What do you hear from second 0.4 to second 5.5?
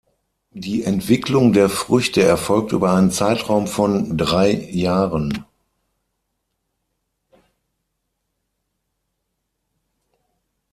Die Entwicklung der Früchte erfolgt über einen Zeitraum von drei Jahren.